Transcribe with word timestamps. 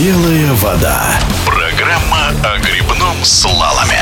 Белая 0.00 0.50
вода. 0.54 1.02
Программа 1.44 2.28
о 2.42 2.58
грибном 2.58 3.22
слаломе. 3.22 4.00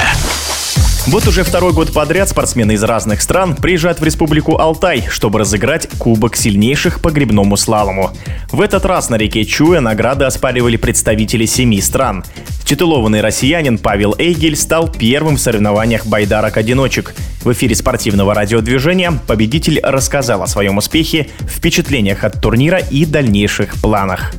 Вот 1.08 1.26
уже 1.26 1.42
второй 1.42 1.72
год 1.72 1.92
подряд 1.92 2.28
спортсмены 2.28 2.72
из 2.72 2.85
разных 2.85 3.21
стран 3.21 3.56
приезжают 3.56 3.98
в 3.98 4.04
Республику 4.04 4.58
Алтай, 4.58 5.04
чтобы 5.11 5.40
разыграть 5.40 5.88
Кубок 5.98 6.37
сильнейших 6.37 7.00
по 7.00 7.11
грибному 7.11 7.56
слалому. 7.56 8.12
В 8.53 8.61
этот 8.61 8.84
раз 8.84 9.11
на 9.11 9.16
реке 9.16 9.44
Чуя 9.44 9.80
награды 9.80 10.24
оспаривали 10.24 10.76
представители 10.76 11.47
семи 11.47 11.80
стран. 11.80 12.24
Титулованный 12.65 13.21
россиянин 13.21 13.76
Павел 13.76 14.15
Эйгель 14.19 14.54
стал 14.54 14.88
первым 14.92 15.35
в 15.35 15.40
соревнованиях 15.40 16.06
байдарок-одиночек. 16.06 17.16
В 17.42 17.52
эфире 17.52 17.74
спортивного 17.74 18.34
радиодвижения 18.34 19.10
победитель 19.27 19.80
рассказал 19.83 20.45
о 20.45 20.46
своем 20.46 20.77
успехе, 20.77 21.28
впечатлениях 21.41 22.23
от 22.23 22.41
турнира 22.41 22.78
и 22.78 23.05
дальнейших 23.05 23.74
планах. 23.80 24.33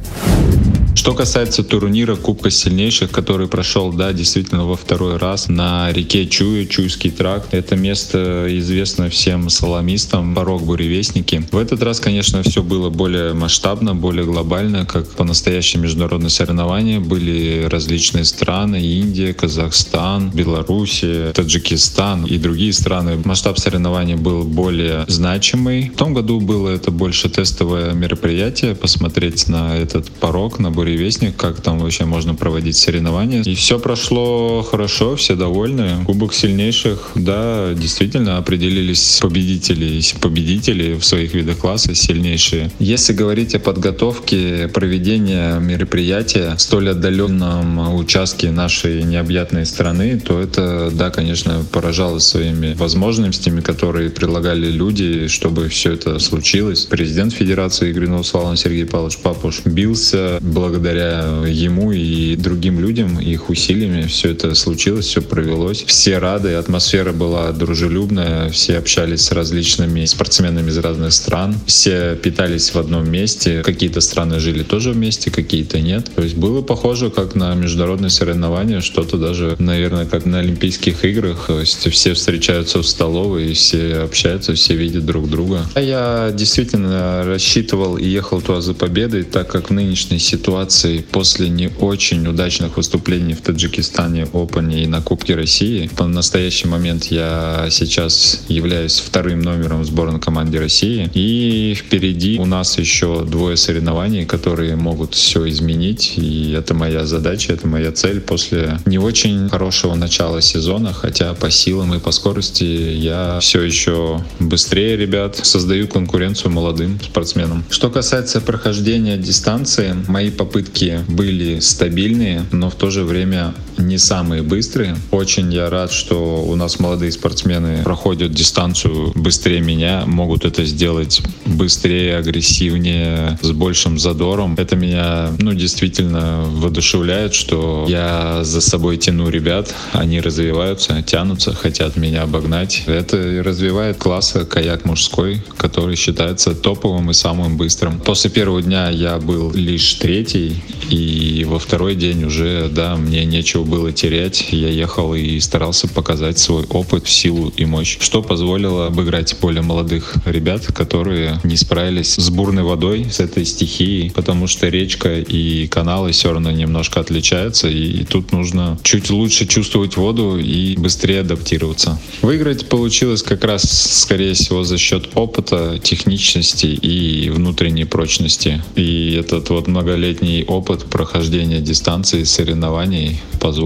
Что 1.09 1.15
касается 1.15 1.63
турнира 1.63 2.15
Кубка 2.15 2.51
сильнейших, 2.51 3.09
который 3.09 3.47
прошел, 3.47 3.91
да, 3.91 4.13
действительно 4.13 4.65
во 4.67 4.75
второй 4.75 5.17
раз 5.17 5.49
на 5.49 5.91
реке 5.91 6.27
Чуя, 6.27 6.67
Чуйский 6.67 7.09
тракт. 7.09 7.51
Это 7.55 7.75
место 7.75 8.45
известно 8.59 9.09
всем 9.09 9.49
саламистам, 9.49 10.35
порог 10.35 10.61
буревестники. 10.61 11.43
В 11.51 11.57
этот 11.57 11.81
раз, 11.81 11.99
конечно, 11.99 12.43
все 12.43 12.61
было 12.61 12.91
более 12.91 13.33
масштабно, 13.33 13.95
более 13.95 14.23
глобально, 14.23 14.85
как 14.85 15.09
по 15.13 15.23
настоящее 15.23 15.81
международное 15.81 16.29
соревнование. 16.29 16.99
Были 16.99 17.63
различные 17.67 18.23
страны, 18.23 18.79
Индия, 18.79 19.33
Казахстан, 19.33 20.29
Белоруссия, 20.29 21.31
Таджикистан 21.31 22.25
и 22.25 22.37
другие 22.37 22.71
страны. 22.71 23.19
Масштаб 23.25 23.57
соревнований 23.57 24.13
был 24.15 24.43
более 24.43 25.05
значимый. 25.07 25.89
В 25.89 25.97
том 25.97 26.13
году 26.13 26.39
было 26.39 26.69
это 26.69 26.91
больше 26.91 27.29
тестовое 27.29 27.93
мероприятие, 27.93 28.75
посмотреть 28.75 29.47
на 29.47 29.75
этот 29.75 30.11
порог, 30.11 30.59
на 30.59 30.69
буревестник 30.69 30.98
буревестник, 30.99 31.37
как 31.37 31.61
там 31.61 31.79
вообще 31.79 32.03
можно 32.03 32.35
проводить 32.35 32.75
соревнования. 32.75 33.41
И 33.43 33.55
все 33.55 33.79
прошло 33.79 34.61
хорошо, 34.69 35.15
все 35.15 35.35
довольны. 35.35 36.03
Кубок 36.05 36.33
сильнейших, 36.33 37.11
да, 37.15 37.73
действительно 37.73 38.37
определились 38.37 39.19
победители, 39.21 40.01
победители 40.19 40.95
в 40.95 41.05
своих 41.05 41.33
видах 41.33 41.57
класса, 41.59 41.95
сильнейшие. 41.95 42.69
Если 42.79 43.13
говорить 43.13 43.55
о 43.55 43.59
подготовке 43.59 44.67
проведения 44.67 45.59
мероприятия 45.59 46.55
в 46.57 46.61
столь 46.61 46.89
отдаленном 46.89 47.95
участке 47.95 48.51
нашей 48.51 49.03
необъятной 49.03 49.65
страны, 49.65 50.19
то 50.19 50.37
это, 50.37 50.91
да, 50.93 51.11
конечно, 51.11 51.63
поражало 51.71 52.19
своими 52.19 52.73
возможностями, 52.73 53.61
которые 53.61 54.09
предлагали 54.09 54.69
люди, 54.69 55.27
чтобы 55.27 55.69
все 55.69 55.93
это 55.93 56.19
случилось. 56.19 56.87
Президент 56.89 57.33
Федерации 57.33 57.89
Игорь 57.89 58.09
Славан 58.23 58.57
Сергей 58.57 58.85
Павлович 58.85 59.17
Папуш 59.19 59.61
бился 59.63 60.39
благодаря 60.41 60.78
благодаря 60.79 61.43
ему 61.45 61.91
и 61.91 62.35
другим 62.37 62.79
людям, 62.79 63.19
их 63.19 63.49
усилиями 63.49 64.03
все 64.03 64.31
это 64.31 64.55
случилось, 64.55 65.07
все 65.07 65.21
провелось. 65.21 65.83
Все 65.85 66.19
рады, 66.19 66.53
атмосфера 66.53 67.11
была 67.11 67.51
дружелюбная, 67.51 68.49
все 68.49 68.77
общались 68.77 69.21
с 69.21 69.31
различными 69.31 70.05
спортсменами 70.05 70.69
из 70.69 70.77
разных 70.77 71.11
стран, 71.11 71.55
все 71.65 72.15
питались 72.15 72.73
в 72.73 72.77
одном 72.77 73.11
месте, 73.11 73.61
какие-то 73.61 73.99
страны 73.99 74.39
жили 74.39 74.63
тоже 74.63 74.91
вместе, 74.91 75.31
какие-то 75.31 75.81
нет. 75.81 76.09
То 76.15 76.21
есть 76.21 76.35
было 76.35 76.61
похоже 76.61 77.09
как 77.09 77.35
на 77.35 77.53
международные 77.55 78.09
соревнования, 78.09 78.79
что-то 78.79 79.17
даже, 79.17 79.57
наверное, 79.59 80.05
как 80.05 80.25
на 80.25 80.39
Олимпийских 80.39 81.03
играх. 81.03 81.47
То 81.47 81.59
есть 81.59 81.89
все 81.91 82.13
встречаются 82.13 82.79
в 82.79 82.87
столовой, 82.87 83.53
все 83.53 83.97
общаются, 83.97 84.53
все 84.53 84.75
видят 84.75 85.05
друг 85.05 85.29
друга. 85.29 85.65
Я 85.75 86.31
действительно 86.33 87.23
рассчитывал 87.25 87.97
и 87.97 88.07
ехал 88.07 88.41
туда 88.41 88.61
за 88.61 88.73
победой, 88.73 89.23
так 89.23 89.49
как 89.49 89.69
в 89.69 89.73
нынешней 89.73 90.19
ситуации 90.19 90.68
ситуации 90.69 91.01
после 91.11 91.49
не 91.49 91.69
очень 91.79 92.27
удачных 92.27 92.77
выступлений 92.77 93.33
в 93.33 93.41
Таджикистане, 93.41 94.27
Опене 94.33 94.83
и 94.83 94.87
на 94.87 95.01
Кубке 95.01 95.35
России. 95.35 95.89
В 95.91 96.07
настоящий 96.07 96.67
момент 96.67 97.05
я 97.05 97.67
сейчас 97.71 98.43
являюсь 98.47 98.99
вторым 98.99 99.41
номером 99.41 99.83
сборной 99.83 100.19
команде 100.19 100.59
России. 100.59 101.09
И 101.13 101.73
впереди 101.75 102.37
у 102.39 102.45
нас 102.45 102.77
еще 102.77 103.25
двое 103.25 103.57
соревнований, 103.57 104.25
которые 104.25 104.75
могут 104.75 105.15
все 105.15 105.49
изменить. 105.49 106.13
И 106.17 106.51
это 106.51 106.73
моя 106.73 107.05
задача, 107.05 107.53
это 107.53 107.67
моя 107.67 107.91
цель 107.91 108.21
после 108.21 108.79
не 108.85 108.99
очень 108.99 109.49
хорошего 109.49 109.95
начала 109.95 110.41
сезона, 110.41 110.93
хотя 110.93 111.33
по 111.33 111.49
силам 111.49 111.95
и 111.95 111.99
по 111.99 112.11
скорости 112.11 112.63
я 112.63 113.39
все 113.41 113.61
еще 113.61 114.21
быстрее 114.39 114.97
ребят, 114.97 115.39
создаю 115.41 115.87
конкуренцию 115.87 116.51
молодым 116.51 116.99
спортсменам. 117.01 117.63
Что 117.69 117.89
касается 117.89 118.39
прохождения 118.39 119.17
дистанции, 119.17 119.95
мои 120.07 120.29
попытки 120.29 120.58
попытки 120.59 120.99
были 121.07 121.59
стабильные, 121.59 122.43
но 122.51 122.69
в 122.69 122.75
то 122.75 122.89
же 122.89 123.03
время 123.03 123.53
не 123.79 123.97
самые 123.97 124.43
быстрые. 124.43 124.95
Очень 125.11 125.51
я 125.53 125.69
рад, 125.69 125.91
что 125.91 126.43
у 126.43 126.55
нас 126.55 126.79
молодые 126.79 127.11
спортсмены 127.11 127.83
проходят 127.83 128.31
дистанцию 128.31 129.11
быстрее 129.15 129.61
меня, 129.61 130.03
могут 130.05 130.45
это 130.45 130.65
сделать 130.65 131.21
быстрее, 131.45 132.17
агрессивнее, 132.17 133.39
с 133.41 133.51
большим 133.51 133.97
задором. 133.97 134.55
Это 134.57 134.75
меня, 134.75 135.31
ну, 135.39 135.53
действительно 135.53 136.43
воодушевляет, 136.45 137.33
что 137.33 137.85
я 137.87 138.43
за 138.43 138.61
собой 138.61 138.97
тяну 138.97 139.29
ребят, 139.29 139.73
они 139.93 140.19
развиваются, 140.21 141.01
тянутся, 141.01 141.53
хотят 141.53 141.95
меня 141.95 142.23
обогнать. 142.23 142.83
Это 142.85 143.17
развивает 143.43 143.97
класса 143.97 144.45
каяк 144.45 144.85
мужской, 144.85 145.41
который 145.57 145.95
считается 145.95 146.53
топовым 146.53 147.11
и 147.11 147.13
самым 147.13 147.57
быстрым. 147.57 147.99
После 147.99 148.29
первого 148.29 148.61
дня 148.61 148.89
я 148.89 149.17
был 149.17 149.51
лишь 149.53 149.93
третий, 149.95 150.61
и 150.89 151.45
во 151.47 151.59
второй 151.59 151.95
день 151.95 152.23
уже, 152.23 152.69
да, 152.69 152.95
мне 152.95 153.25
нечего 153.25 153.63
было 153.69 153.93
терять. 153.93 154.47
Я 154.51 154.69
ехал 154.69 155.13
и 155.13 155.39
старался 155.39 155.87
показать 155.87 156.39
свой 156.39 156.65
опыт, 156.65 157.07
силу 157.07 157.53
и 157.55 157.65
мощь, 157.65 157.97
что 157.99 158.21
позволило 158.21 158.87
обыграть 158.87 159.35
более 159.39 159.61
молодых 159.61 160.15
ребят, 160.25 160.65
которые 160.67 161.39
не 161.43 161.55
справились 161.55 162.15
с 162.15 162.29
бурной 162.29 162.63
водой, 162.63 163.07
с 163.09 163.19
этой 163.19 163.45
стихией, 163.45 164.11
потому 164.11 164.47
что 164.47 164.67
речка 164.67 165.19
и 165.19 165.67
каналы 165.67 166.11
все 166.11 166.31
равно 166.31 166.51
немножко 166.51 166.99
отличаются, 166.99 167.67
и, 167.69 168.01
и 168.01 168.03
тут 168.03 168.31
нужно 168.31 168.77
чуть 168.83 169.09
лучше 169.09 169.45
чувствовать 169.45 169.97
воду 169.97 170.37
и 170.37 170.75
быстрее 170.75 171.21
адаптироваться. 171.21 171.99
Выиграть 172.21 172.67
получилось 172.67 173.23
как 173.23 173.43
раз, 173.43 173.63
скорее 173.63 174.33
всего, 174.33 174.63
за 174.63 174.77
счет 174.77 175.09
опыта, 175.15 175.79
техничности 175.81 176.67
и 176.67 177.29
внутренней 177.29 177.85
прочности. 177.85 178.63
И 178.75 179.17
этот 179.19 179.49
вот 179.49 179.67
многолетний 179.67 180.43
опыт 180.43 180.85
прохождения 180.85 181.61
дистанции 181.61 182.23
соревнований 182.23 183.19
позволил 183.39 183.58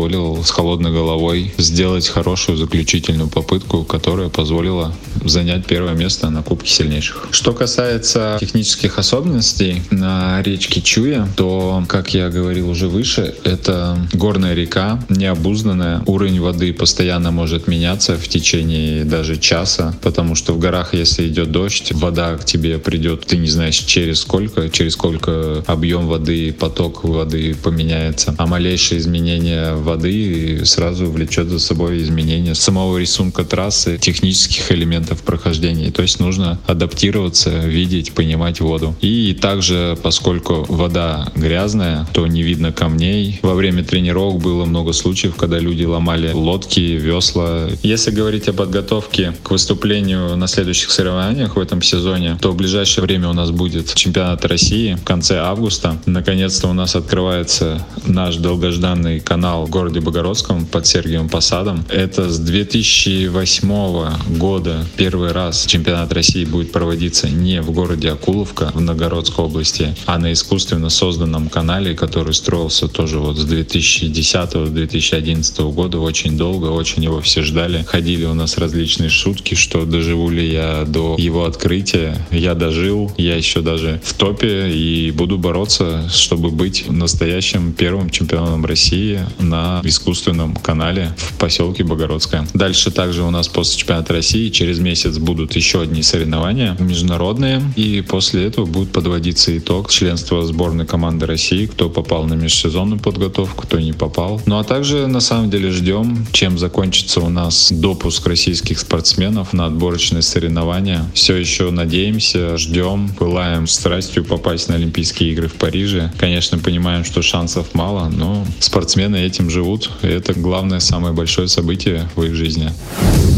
с 0.44 0.50
холодной 0.50 0.92
головой 0.92 1.54
сделать 1.58 2.08
хорошую 2.08 2.58
заключительную 2.58 3.30
попытку, 3.30 3.84
которая 3.84 4.30
позволила 4.30 4.94
занять 5.26 5.66
первое 5.66 5.94
место 5.94 6.30
на 6.30 6.44
Кубке 6.44 6.70
сильнейших. 6.70 7.28
Что 7.32 7.54
касается 7.54 8.38
технических 8.40 8.98
особенностей 9.00 9.82
на 9.92 10.42
речке 10.42 10.82
Чуя, 10.82 11.28
то, 11.36 11.84
как 11.88 12.14
я 12.14 12.30
говорил 12.30 12.70
уже 12.70 12.88
выше, 12.88 13.36
это 13.44 13.98
горная 14.14 14.54
река, 14.54 15.04
необузданная. 15.10 16.02
Уровень 16.06 16.42
воды 16.42 16.74
постоянно 16.74 17.32
может 17.32 17.68
меняться 17.68 18.18
в 18.18 18.28
течение 18.28 19.06
даже 19.06 19.38
часа, 19.38 19.96
потому 20.02 20.36
что 20.36 20.54
в 20.54 20.60
горах, 20.60 20.94
если 20.94 21.28
идет 21.28 21.52
дождь, 21.52 21.92
вода 21.94 22.36
к 22.38 22.46
тебе 22.46 22.78
придет, 22.78 23.26
ты 23.26 23.38
не 23.38 23.48
знаешь 23.48 23.78
через 23.78 24.22
сколько, 24.22 24.70
через 24.70 24.94
сколько 24.94 25.64
объем 25.68 26.08
воды, 26.08 26.54
поток 26.54 27.04
воды 27.04 27.56
поменяется. 27.56 28.36
А 28.38 28.46
малейшее 28.46 29.00
изменение 29.00 29.76
воды 29.76 30.62
сразу 30.66 31.12
влечет 31.12 31.48
за 31.48 31.60
собой 31.60 32.02
изменение 32.02 32.56
самого 32.56 32.98
рисунка 32.98 33.44
трассы, 33.44 33.98
технических 33.98 34.72
элементов 34.72 35.13
прохождения. 35.22 35.92
То 35.92 36.02
есть 36.02 36.20
нужно 36.20 36.60
адаптироваться, 36.68 37.50
видеть, 37.50 38.14
понимать 38.14 38.62
воду. 38.62 38.96
И 39.02 39.34
также, 39.40 39.98
поскольку 40.02 40.66
вода 40.68 41.32
грязная, 41.36 42.08
то 42.14 42.28
не 42.28 42.44
видно 42.44 42.72
камней. 42.72 43.40
Во 43.42 43.54
время 43.54 43.84
тренировок 43.84 44.42
было 44.42 44.66
много 44.66 44.94
случаев, 44.94 45.36
когда 45.36 45.60
люди 45.60 45.84
ломали 45.84 46.32
лодки, 46.32 46.80
весла. 46.80 47.68
Если 47.84 48.12
говорить 48.12 48.48
о 48.48 48.54
подготовке 48.54 49.34
к 49.44 49.52
выступлению 49.52 50.36
на 50.36 50.48
следующих 50.48 50.92
соревнованиях 50.92 51.56
в 51.56 51.60
этом 51.60 51.82
сезоне, 51.82 52.38
то 52.42 52.52
в 52.52 52.56
ближайшее 52.56 53.04
время 53.04 53.30
у 53.30 53.34
нас 53.34 53.52
будет 53.52 53.94
чемпионат 53.94 54.46
России 54.46 54.96
в 54.96 55.04
конце 55.04 55.40
августа. 55.40 55.98
Наконец-то 56.06 56.68
у 56.68 56.74
нас 56.74 56.96
открывается 56.96 57.86
наш 58.06 58.38
долгожданный 58.38 59.20
канал 59.20 59.66
в 59.66 59.70
городе 59.70 60.00
Богородском 60.00 60.66
под 60.66 60.88
Сергием 60.88 61.30
Посадом. 61.30 61.86
Это 61.90 62.30
с 62.30 62.40
2008 62.40 64.38
года 64.38 64.86
первый 65.04 65.34
раз 65.34 65.66
чемпионат 65.66 66.14
России 66.14 66.46
будет 66.46 66.72
проводиться 66.72 67.28
не 67.28 67.62
в 67.62 67.72
городе 67.72 68.10
Акуловка 68.10 68.72
в 68.74 68.80
Новгородской 68.80 69.44
области, 69.44 69.94
а 70.06 70.18
на 70.18 70.32
искусственно 70.32 70.90
созданном 70.90 71.50
канале, 71.50 71.94
который 71.94 72.34
строился 72.34 72.88
тоже 72.88 73.20
вот 73.20 73.38
с 73.38 73.46
2010-2011 73.46 75.74
года 75.74 76.00
очень 76.00 76.38
долго, 76.38 76.68
очень 76.68 77.04
его 77.04 77.20
все 77.20 77.44
ждали. 77.44 77.84
Ходили 77.84 78.24
у 78.24 78.34
нас 78.34 78.58
различные 78.58 79.10
шутки, 79.10 79.56
что 79.56 79.84
доживу 79.84 80.30
ли 80.30 80.50
я 80.50 80.86
до 80.88 81.18
его 81.20 81.44
открытия. 81.44 82.26
Я 82.32 82.56
дожил, 82.56 83.12
я 83.18 83.36
еще 83.36 83.60
даже 83.60 84.00
в 84.06 84.14
топе 84.14 84.72
и 84.72 85.12
буду 85.12 85.38
бороться, 85.38 86.10
чтобы 86.14 86.50
быть 86.50 86.90
настоящим 86.90 87.74
первым 87.74 88.10
чемпионом 88.10 88.66
России 88.66 89.20
на 89.38 89.82
искусственном 89.84 90.56
канале 90.56 91.12
в 91.18 91.38
поселке 91.38 91.84
Богородское. 91.84 92.48
Дальше 92.54 92.90
также 92.90 93.24
у 93.24 93.32
нас 93.32 93.50
после 93.50 93.80
чемпионата 93.80 94.14
России 94.14 94.48
через 94.48 94.80
месяц 94.94 95.18
будут 95.18 95.56
еще 95.56 95.82
одни 95.82 96.04
соревнования 96.04 96.78
международные, 96.78 97.64
и 97.76 98.04
после 98.08 98.46
этого 98.46 98.68
будет 98.68 98.92
подводиться 98.92 99.58
итог 99.58 99.90
членства 99.90 100.46
сборной 100.46 100.86
команды 100.86 101.26
России, 101.26 101.66
кто 101.66 101.90
попал 101.90 102.26
на 102.26 102.36
межсезонную 102.36 103.00
подготовку, 103.00 103.64
кто 103.64 103.80
не 103.80 103.92
попал. 103.92 104.40
Ну 104.46 104.60
а 104.60 104.64
также 104.64 105.08
на 105.08 105.20
самом 105.20 105.50
деле 105.50 105.72
ждем, 105.72 106.28
чем 106.32 106.60
закончится 106.60 107.22
у 107.22 107.30
нас 107.30 107.72
допуск 107.72 108.28
российских 108.28 108.78
спортсменов 108.78 109.52
на 109.52 109.66
отборочные 109.66 110.22
соревнования. 110.22 111.10
Все 111.16 111.38
еще 111.38 111.72
надеемся, 111.72 112.56
ждем, 112.58 113.10
пылаем 113.18 113.66
страстью 113.66 114.24
попасть 114.24 114.70
на 114.70 114.76
Олимпийские 114.76 115.32
игры 115.32 115.48
в 115.48 115.54
Париже. 115.54 116.12
Конечно, 116.20 116.60
понимаем, 116.60 117.04
что 117.04 117.24
шансов 117.24 117.74
мало, 117.74 118.10
но 118.10 118.46
спортсмены 118.60 119.16
этим 119.16 119.50
живут. 119.50 119.90
И 120.04 120.08
это 120.08 120.34
главное, 120.34 120.80
самое 120.80 121.16
большое 121.16 121.48
событие 121.48 122.08
в 122.16 122.22
их 122.22 122.36
жизни. 122.36 122.70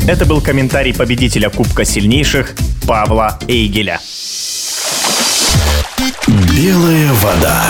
Это 0.08 0.26
был 0.28 0.40
комментарий 0.40 0.94
победителя 0.94 1.50
Кубка 1.50 1.84
сильнейших 1.84 2.54
Павла 2.88 3.40
Эйгеля. 3.48 4.00
Белая 6.28 7.12
вода. 7.14 7.64